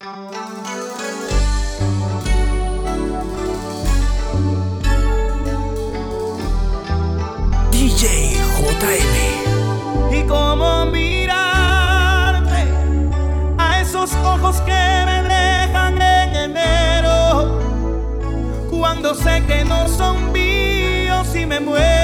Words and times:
DJ 0.00 0.06
JM. 8.56 10.14
Y 10.14 10.22
cómo 10.26 10.86
mirarte 10.86 12.64
a 13.58 13.82
esos 13.82 14.14
ojos 14.24 14.62
que 14.62 14.72
me 14.72 15.22
dejan 15.22 16.00
en 16.00 16.34
enero, 16.34 17.60
cuando 18.70 19.14
sé 19.14 19.44
que 19.46 19.66
no 19.66 19.86
son 19.86 20.32
míos 20.32 21.36
y 21.36 21.44
me 21.44 21.60
muero 21.60 21.99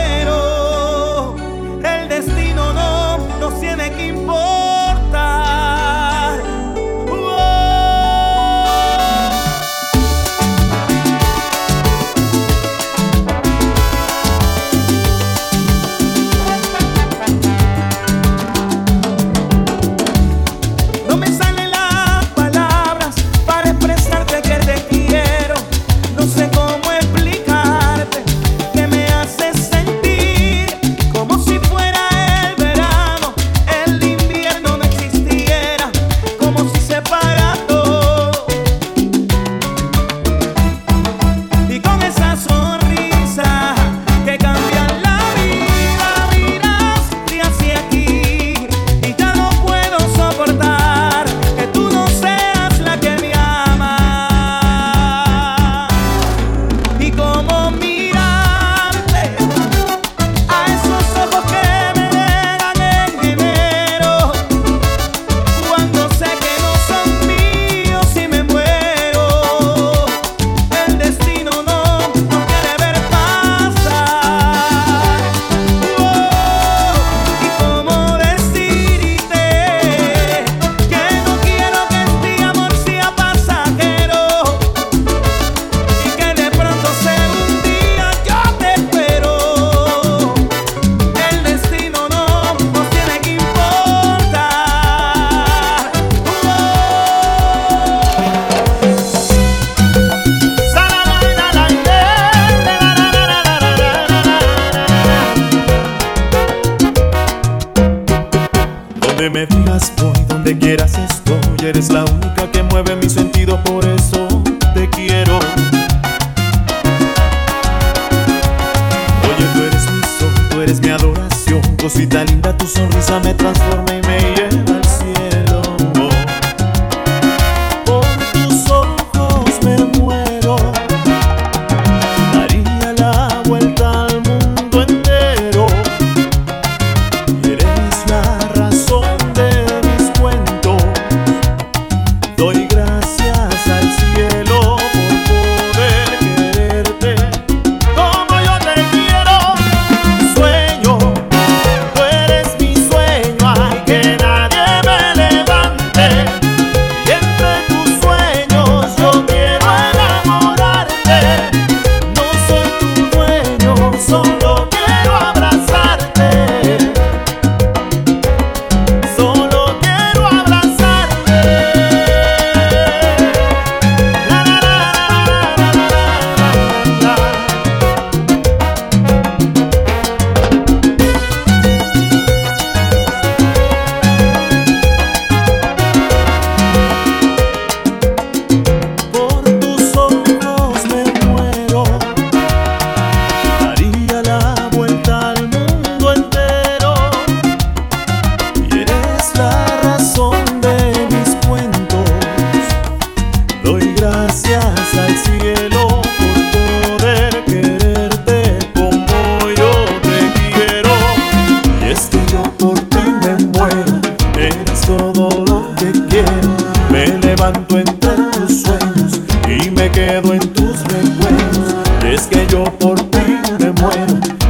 me 109.31 109.47
digas 109.47 109.93
voy, 109.97 110.25
donde 110.29 110.57
quieras 110.59 110.97
estoy, 110.99 111.69
eres 111.69 111.91
la 111.91 112.05
única 112.05 112.16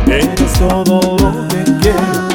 Eres 0.06 0.52
todo 0.54 1.00
lo 1.18 1.48
que 1.48 1.64
quiero. 1.80 2.25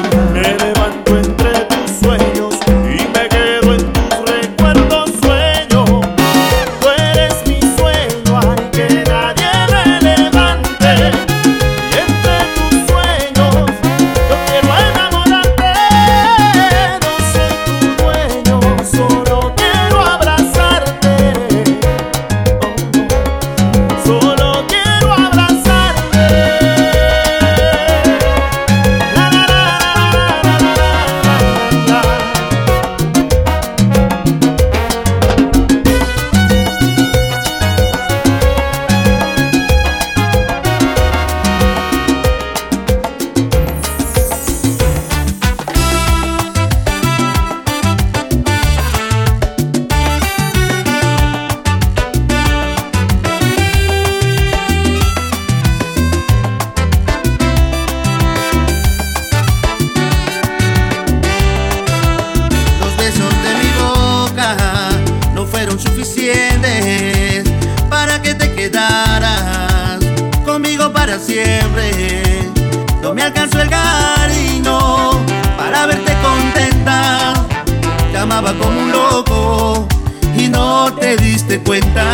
Te 81.16 81.22
diste 81.22 81.60
cuenta. 81.60 82.04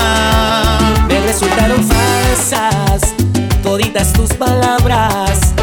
Me 1.08 1.20
resultaron 1.20 1.84
falsas 1.84 3.14
toditas 3.62 4.12
tus 4.12 4.32
palabras. 4.34 5.54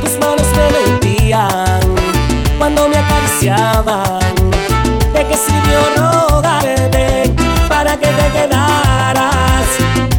Tus 0.00 0.18
manos 0.18 0.46
me 0.56 0.90
mentían 0.90 1.80
cuando 2.58 2.88
me 2.88 2.96
acariciaban. 2.96 4.20
¿De 5.14 5.26
qué 5.26 5.36
sirvió 5.36 5.80
rogarte 5.96 7.32
para 7.68 7.96
que 7.96 8.06
te 8.06 8.28
quedaras? 8.32 9.66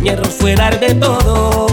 Mi 0.01 0.09
error 0.09 0.27
fue 0.27 0.55
dar 0.55 0.79
de 0.79 0.95
todo 0.95 1.67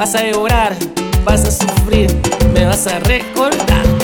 Vas 0.00 0.14
a 0.14 0.22
llorar, 0.22 0.74
vas 1.26 1.44
a 1.44 1.50
sufrir, 1.50 2.08
me 2.54 2.64
vas 2.64 2.86
a 2.86 3.00
recordar. 3.00 3.99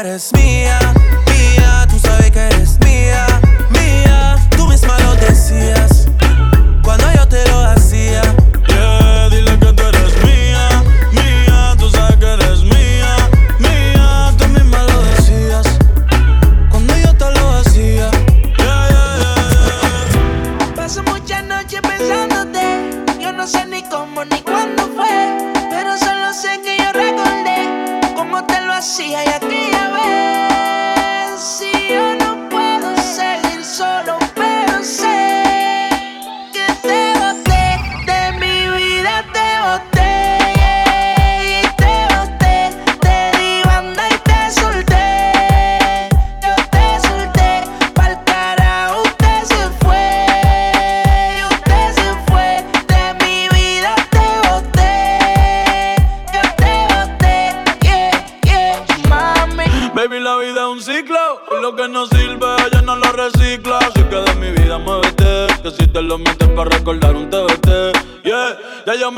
eres 0.00 0.30
mía. 0.34 0.57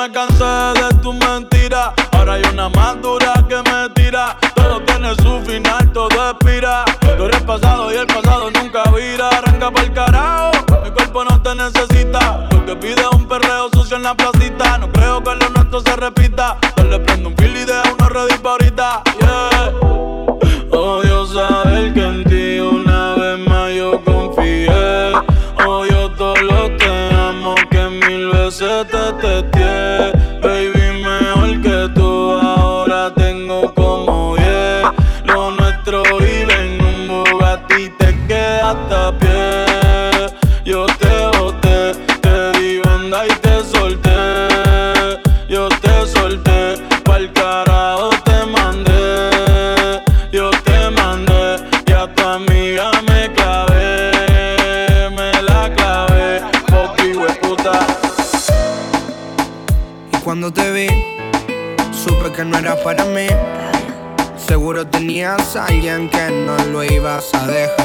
Me 0.00 0.10
cansé 0.12 0.44
de 0.44 0.94
tu 1.02 1.12
mentira. 1.12 1.92
Ahora 2.12 2.34
hay 2.34 2.42
una 2.52 2.70
más 2.70 3.00
dura 3.02 3.34
que 3.48 3.56
me 3.56 3.88
tira. 3.94 4.36
Todo 4.54 4.80
tiene 4.82 5.14
su 5.16 5.40
final, 5.44 5.92
todo 5.92 6.30
expira. 6.30 6.84
Tú 7.16 7.24
eres 7.24 7.42
pasado 7.42 7.92
y 7.92 7.96
el 7.96 8.06
pasado 8.06 8.50
nunca 8.50 8.82
vira. 8.90 9.28
Arranca 9.28 9.70
el 9.82 9.92
carajo, 9.92 10.82
mi 10.84 10.90
cuerpo 10.90 11.24
no 11.24 11.42
te 11.42 11.54
necesita. 11.54 12.48
Lo 12.50 12.64
que 12.64 12.76
pide 12.76 13.02
un 13.14 13.26
perreo 13.28 13.68
sucio 13.74 13.96
en 13.96 14.04
la 14.04 14.14
placita. 14.14 14.78
No 14.78 14.90
creo 14.90 15.22
que 15.22 15.34
lo 15.34 15.50
nuestro 15.50 15.80
se 15.80 15.96
repita. 15.96 16.56
Yo 16.76 16.84
le 16.84 16.98
prendo 17.00 17.28
un 17.28 17.36
fil 17.36 17.56
y 17.56 17.64
de 17.64 17.78
uno 17.92 18.08
ready 18.08 18.34
ahorita. 18.42 19.02
Yeah. 19.20 19.72
Odio 20.72 21.26
saber 21.26 21.59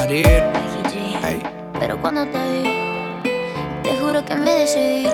a 0.08 1.30
ir. 1.32 1.42
Pero 1.80 2.00
cuando 2.00 2.24
te 2.26 2.38
vi, 2.52 3.22
te 3.82 3.96
juro 3.98 4.24
que 4.24 4.34
me 4.34 4.50
decidí 4.50 5.08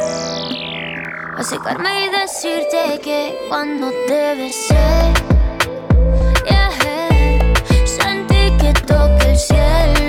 acercarme 1.38 2.06
y 2.06 2.08
decirte 2.10 3.00
que 3.02 3.46
cuando 3.48 3.90
te 4.06 4.34
besé, 4.36 4.74
sentí 7.84 8.50
que 8.60 8.72
toqué 8.86 9.30
el 9.30 9.38
cielo. 9.38 10.01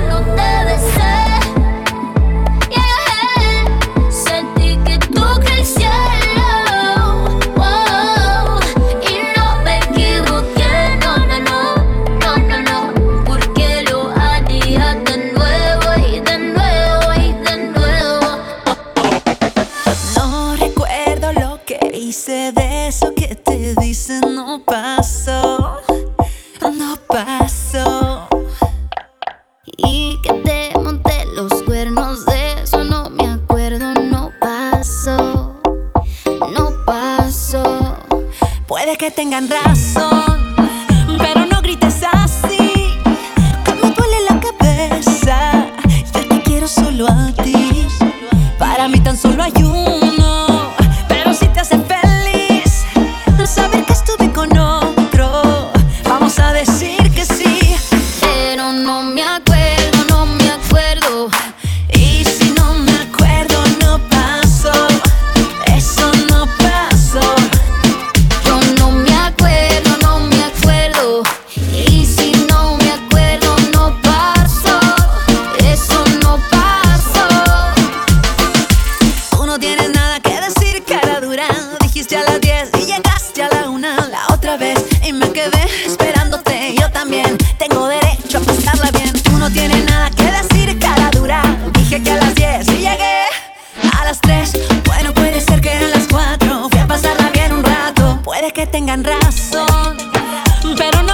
No 0.00 0.17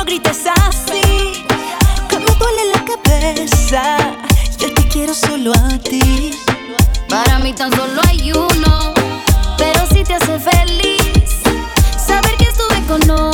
grites 0.05 0.45
así. 0.47 1.45
Que 2.09 2.19
me 2.19 2.27
duele 2.27 2.65
la 2.75 2.85
cabeza. 2.85 3.99
Yo 4.59 4.73
te 4.73 4.89
quiero 4.89 5.15
solo 5.15 5.53
a 5.53 5.79
ti. 5.79 6.33
Para 7.09 7.39
mí 7.39 7.53
tan 7.53 7.71
solo 7.73 8.01
hay 8.09 8.33
uno, 8.33 8.95
pero 9.57 9.87
si 9.87 10.03
te 10.03 10.15
hace 10.15 10.39
feliz 10.39 11.43
saber 11.97 12.37
que 12.37 12.45
estuve 12.45 12.83
con 12.89 13.11
otro, 13.11 13.34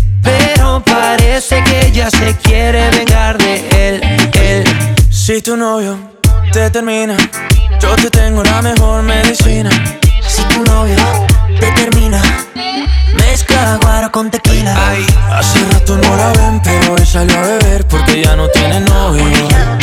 Pero 0.21 0.83
parece 0.85 1.63
que 1.63 1.87
ella 1.87 2.09
se 2.09 2.35
quiere 2.37 2.89
vengar 2.91 3.37
de 3.37 3.89
él, 3.89 4.01
él. 4.33 4.63
Si 5.09 5.41
tu 5.41 5.55
novio 5.55 5.97
te 6.51 6.69
termina, 6.69 7.15
yo 7.79 7.95
te 7.95 8.09
tengo 8.09 8.43
la 8.43 8.61
mejor 8.61 9.03
medicina. 9.03 9.69
Si 10.27 10.43
tu 10.43 10.63
novio 10.63 10.97
te 11.59 11.71
termina, 11.71 12.21
mezcla 13.17 13.79
guaro 13.81 14.11
con 14.11 14.29
tequila. 14.29 14.75
Hace 15.31 15.59
rato 15.71 15.97
no 15.97 16.15
la 16.15 16.31
ven, 16.33 16.61
pero 16.63 16.93
hoy 16.93 17.05
salió 17.05 17.37
a 17.37 17.41
beber 17.41 17.87
porque 17.87 18.23
ya 18.23 18.35
no 18.35 18.47
tiene 18.49 18.79
novio 18.81 19.80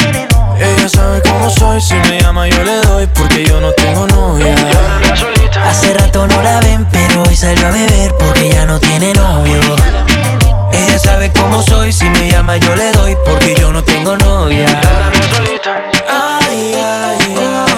soy, 1.50 1.80
si 1.80 1.94
me 1.94 2.20
llama 2.20 2.48
yo 2.48 2.62
le 2.64 2.80
doy 2.82 3.06
porque 3.08 3.44
yo 3.44 3.61
no 3.61 3.72
tengo 3.72 4.06
novia. 4.06 4.54
Hace 5.64 5.94
rato 5.94 6.26
no 6.26 6.42
la 6.42 6.61
ven, 6.61 6.87
pero 6.90 7.22
hoy 7.22 7.37
salió 7.37 7.66
a 7.68 7.70
beber 7.70 8.14
porque 8.18 8.50
ya 8.50 8.66
no 8.66 8.78
tiene 8.78 9.12
novio. 9.14 9.61
Ella 10.72 10.98
sabe 10.98 11.30
cómo 11.32 11.62
soy, 11.62 11.92
si 11.92 12.04
me 12.11 12.30
llama 12.30 12.56
yo 12.56 12.74
le 12.76 12.92
doy 12.92 13.16
porque 13.24 13.54
yo 13.58 13.72
no 13.72 13.82
tengo 13.82 14.16
novia. 14.16 14.66
Ay, 16.08 16.74
ay, 16.74 17.37
ay. 17.37 17.68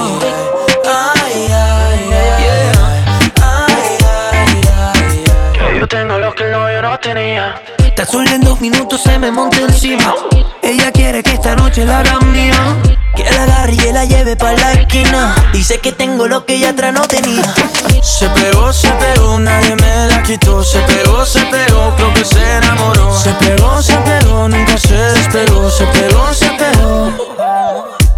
tengo 5.90 6.18
lo 6.18 6.32
que 6.34 6.44
no 6.44 6.70
yo 6.72 6.82
no 6.82 6.98
tenía. 7.00 7.60
Tan 7.96 8.06
solo 8.06 8.30
en 8.30 8.40
dos 8.42 8.60
minutos 8.60 9.02
se 9.02 9.18
me 9.18 9.30
monta 9.30 9.58
encima. 9.58 10.14
Ella 10.62 10.92
quiere 10.92 11.22
que 11.22 11.32
esta 11.32 11.56
noche 11.56 11.84
la 11.84 11.98
hagan 11.98 12.32
mía 12.32 12.49
la 14.00 14.06
lleve 14.06 14.34
pa' 14.34 14.52
la 14.52 14.72
esquina. 14.72 15.34
Dice 15.52 15.78
que 15.78 15.92
tengo 15.92 16.26
lo 16.26 16.46
que 16.46 16.54
ella 16.54 16.70
atrás 16.70 16.92
no 16.94 17.02
tenía. 17.02 17.42
Se 18.02 18.30
pegó, 18.30 18.72
se 18.72 18.88
pegó, 18.92 19.38
nadie 19.38 19.76
me 19.76 20.06
la 20.06 20.22
quitó. 20.22 20.64
Se 20.64 20.78
pegó, 20.80 21.26
se 21.26 21.40
pegó, 21.40 21.94
creo 21.96 22.14
que 22.14 22.24
se 22.24 22.56
enamoró. 22.56 23.14
Se 23.18 23.30
pegó, 23.34 23.82
se 23.82 23.96
pegó, 23.96 24.48
nunca 24.48 24.78
se 24.78 24.94
despegó. 24.94 25.70
Se 25.70 25.84
pegó, 25.86 26.32
se 26.32 26.48
pegó. 26.60 27.12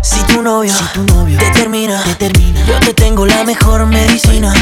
Si 0.03 0.21
tu 0.25 0.43
novio, 0.43 0.73
te 1.39 1.51
termina, 1.51 2.01
te 2.05 2.15
termina, 2.15 2.65
yo 2.65 2.79
te 2.79 2.95
tengo 2.95 3.27
la 3.27 3.43
mejor 3.43 3.85
medicina. 3.87 4.53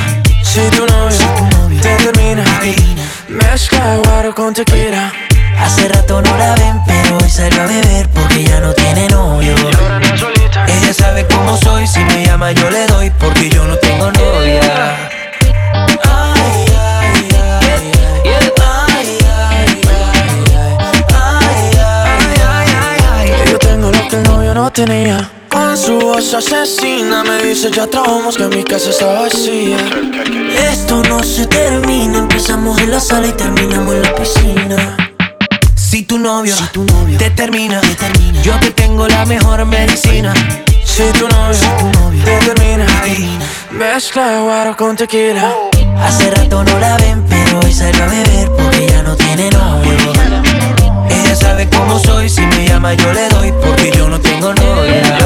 Si 0.43 0.61
tu 0.75 0.87
novio 0.87 1.81
te 1.83 1.97
termina, 1.97 2.45
mezcla 3.29 3.97
guaro 4.05 4.35
con 4.35 4.55
tequila. 4.55 5.13
Hace 5.59 5.87
rato 5.89 6.23
no 6.23 6.37
la 6.39 6.55
ven, 6.55 6.81
pero 6.87 7.19
hoy 7.19 7.29
salió 7.29 7.63
a 7.63 7.67
beber 7.67 8.09
porque 8.09 8.45
ya 8.45 8.61
no 8.61 8.73
tiene 8.73 9.07
novio. 9.09 9.55
Ella 10.91 11.05
sabe 11.07 11.25
cómo 11.29 11.57
soy, 11.57 11.87
si 11.87 12.01
me 12.01 12.27
llama 12.27 12.51
yo 12.51 12.69
le 12.69 12.85
doy, 12.89 13.11
porque 13.11 13.49
yo 13.49 13.65
no 13.65 13.77
tengo 13.77 14.11
novia. 14.11 14.97
Ay, 15.73 16.67
ay, 16.67 17.29
ay, 22.43 23.01
ay. 23.09 23.33
Yo 23.53 23.59
tengo 23.61 23.93
lo 23.93 24.09
que 24.09 24.17
el 24.17 24.23
novio 24.25 24.53
no 24.53 24.73
tenía. 24.73 25.31
Con 25.49 25.79
su 25.79 25.97
voz 26.01 26.35
asesina 26.35 27.23
me 27.23 27.41
dice 27.41 27.71
ya 27.71 27.87
trabajamos 27.87 28.37
que 28.37 28.49
mi 28.49 28.65
casa 28.65 28.91
está 28.91 29.13
vacía. 29.13 29.77
Esto 30.73 31.05
no 31.05 31.23
se 31.23 31.47
termina, 31.47 32.19
empezamos 32.19 32.81
en 32.81 32.91
la 32.91 32.99
sala 32.99 33.29
y 33.29 33.33
terminamos 33.33 33.95
en 33.95 34.03
la 34.03 34.13
piscina. 34.17 34.97
Si 35.77 36.03
tu 36.03 36.19
novio, 36.19 36.57
si 36.57 36.65
tu 36.73 36.83
novio 36.83 37.17
te, 37.17 37.31
termina, 37.31 37.81
te, 37.81 37.95
termina, 37.95 38.43
yo 38.43 38.59
te 38.59 38.73
tengo 38.73 39.07
la 39.07 39.25
mejor 39.25 39.65
medicina. 39.67 40.35
Si 40.91 41.05
tu 41.13 41.29
novio, 41.29 42.25
te 42.25 42.37
termina, 42.45 42.85
mezcla 43.71 44.41
guaro 44.41 44.77
con 44.77 44.97
tequila. 44.97 45.55
Hace 46.03 46.33
rato 46.33 46.65
no 46.65 46.79
la 46.81 46.97
ven, 46.97 47.25
pero 47.29 47.61
hoy 47.61 47.73
salió 47.73 48.03
a 48.03 48.07
beber 48.09 48.51
porque 48.51 48.89
ya 48.89 49.01
no 49.05 49.15
tiene 49.15 49.51
novio. 49.51 50.13
Ella 51.09 51.37
sabe 51.37 51.69
cómo 51.71 51.97
soy, 52.01 52.29
si 52.29 52.41
me 52.41 52.67
llama 52.67 52.95
yo 52.95 53.13
le 53.13 53.29
doy 53.29 53.53
porque 53.53 53.93
yo 53.97 54.09
no 54.09 54.21
tengo 54.21 54.53
novia. 54.53 55.17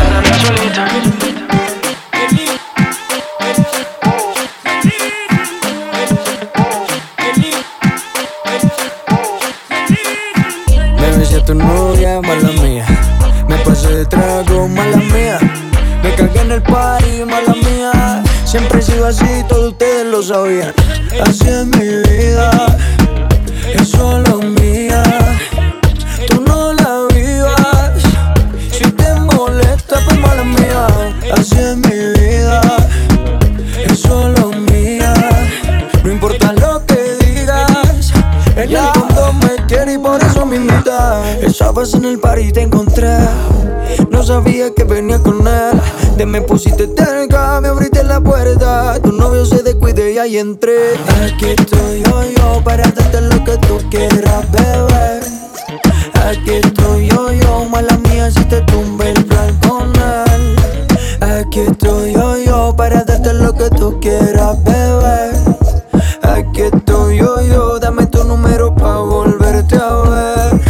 El 16.54 16.62
party, 16.62 17.24
mala 17.24 17.54
mía. 17.54 18.22
Siempre 18.44 18.78
he 18.78 18.82
sido 18.82 19.06
así, 19.06 19.44
todos 19.48 19.72
ustedes 19.72 20.06
lo 20.06 20.22
sabían. 20.22 20.72
Así 21.26 21.48
es 21.48 21.66
mi 21.66 21.88
vida, 22.08 22.50
es 23.74 23.88
solo 23.88 24.38
mía. 24.38 25.02
Tú 26.28 26.40
no 26.46 26.72
la 26.72 27.06
vivas. 27.12 28.02
Si 28.70 28.84
te 28.92 29.14
molesta, 29.14 29.96
pues 30.04 30.18
mala 30.20 30.44
mía. 30.44 30.86
Así 31.36 31.56
es 31.58 31.76
mi 31.76 32.20
vida, 32.20 32.60
es 33.86 33.98
solo 33.98 34.50
mía. 34.70 35.12
No 36.04 36.12
importa 36.12 36.52
lo 36.52 36.86
que 36.86 37.16
digas, 37.24 38.12
en 38.56 38.70
el 38.70 38.86
fondo 38.94 39.32
me 39.42 39.66
quiere 39.66 39.94
y 39.94 39.98
por 39.98 40.22
eso 40.22 40.46
me 40.46 40.56
invita. 40.56 41.22
Estabas 41.40 41.94
en 41.94 42.04
el 42.04 42.18
par 42.20 42.38
y 42.38 42.52
te 42.52 42.62
encontré. 42.62 43.16
No 44.10 44.22
sabía 44.22 44.72
que 44.72 44.84
venía 44.84 45.18
con 45.18 45.46
él. 45.46 45.73
De 46.16 46.26
me 46.26 46.40
pusiste 46.42 46.88
cerca, 46.96 47.60
me 47.60 47.68
abriste 47.68 48.04
la 48.04 48.20
puerta. 48.20 49.00
Tu 49.02 49.10
novio 49.10 49.44
se 49.44 49.64
descuide 49.64 50.12
y 50.12 50.18
ahí 50.18 50.38
entré. 50.38 50.94
Aquí 51.24 51.46
estoy 51.46 52.02
yo, 52.04 52.22
yo, 52.36 52.62
para 52.62 52.84
darte 52.84 53.20
lo 53.20 53.42
que 53.42 53.56
tú 53.66 53.78
quieras, 53.90 54.50
bebé. 54.52 55.20
Aquí 56.24 56.52
estoy 56.52 57.08
yo, 57.08 57.32
yo, 57.32 57.64
mala 57.64 57.98
mía, 57.98 58.30
si 58.30 58.44
te 58.44 58.60
tumba 58.60 59.08
el 59.08 59.24
plan 59.24 59.58
con. 59.66 59.92
Aquí 61.20 61.60
estoy 61.60 62.12
yo, 62.12 62.38
yo, 62.38 62.74
para 62.76 63.02
darte 63.02 63.34
lo 63.34 63.52
que 63.52 63.68
tú 63.70 63.98
quieras, 64.00 64.56
bebé. 64.62 65.32
Aquí 66.22 66.62
estoy 66.62 67.18
yo, 67.18 67.42
yo, 67.42 67.80
dame 67.80 68.06
tu 68.06 68.22
número 68.22 68.72
pa' 68.74 68.98
volverte 68.98 69.76
a 69.76 70.60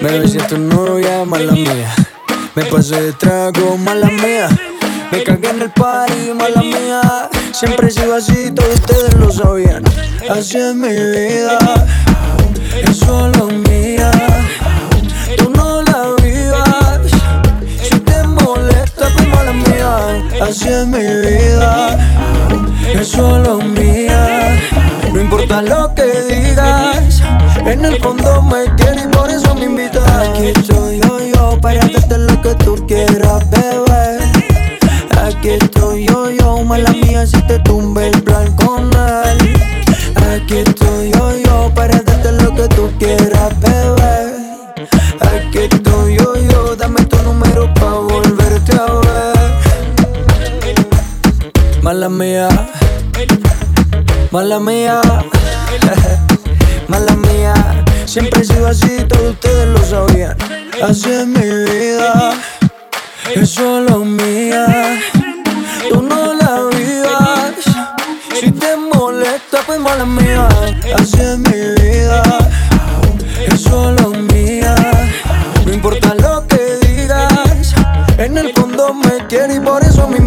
ver. 0.00 0.28
Si 0.28 0.38
es 0.38 0.46
tu 0.48 0.58
novia, 0.58 1.24
mala 1.24 1.52
mía. 1.52 1.94
Me 2.58 2.64
pasé 2.64 3.00
de 3.00 3.12
trago, 3.12 3.78
mala 3.78 4.10
mía. 4.10 4.48
Me 5.12 5.22
cagué 5.22 5.50
en 5.50 5.62
el 5.62 5.70
party, 5.70 6.32
mala 6.34 6.60
mía. 6.60 7.30
Siempre 7.52 7.86
he 7.86 7.90
sido 7.92 8.16
así, 8.16 8.50
todos 8.50 8.74
ustedes 8.74 9.14
lo 9.14 9.30
sabían. 9.30 9.84
Así 10.28 10.58
es 10.58 10.74
mi 10.74 10.88
vida, 10.88 11.56
es 12.82 12.96
solo 12.96 13.46
mía. 13.46 14.10
Tú 15.36 15.50
no 15.50 15.82
la 15.82 16.16
vivas. 16.20 16.98
Si 17.80 17.96
te 18.00 18.24
molesta, 18.24 19.08
pues 19.14 19.28
mala 19.28 19.52
mía. 19.52 20.28
Así 20.42 20.68
es 20.68 20.84
mi 20.84 20.98
vida, 20.98 21.37
Así 60.82 61.10
es 61.10 61.26
mi 61.26 61.40
vida, 61.40 62.34
es 63.34 63.50
solo 63.50 64.04
mía. 64.04 65.00
Tú 65.90 66.02
no 66.02 66.34
la 66.34 66.62
vivas. 66.72 67.54
Si 68.38 68.52
te 68.52 68.76
molesta, 68.76 69.58
pues 69.66 69.80
mala 69.80 70.04
mía. 70.04 70.48
Así 70.96 71.20
es 71.20 71.38
mi 71.38 71.82
vida, 71.82 72.22
es 73.46 73.60
solo 73.60 74.10
mía. 74.10 74.76
No 75.66 75.72
importa 75.72 76.14
lo 76.14 76.46
que 76.46 76.78
digas, 76.86 77.74
en 78.16 78.38
el 78.38 78.52
fondo 78.54 78.94
me 78.94 79.26
quiere 79.26 79.56
y 79.56 79.60
por 79.60 79.82
eso 79.82 80.06
me 80.06 80.18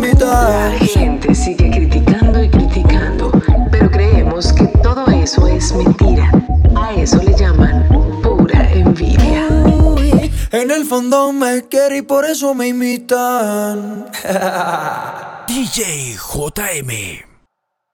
fondo 10.92 11.32
me 11.32 11.70
quiere 11.70 12.00
y 12.00 12.02
por 12.02 12.26
eso 12.26 12.54
me 12.54 12.68
invitan. 12.68 14.08
DJ 15.48 16.18
JM. 16.18 17.31